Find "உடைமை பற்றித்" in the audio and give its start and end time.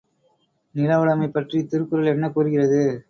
0.99-1.69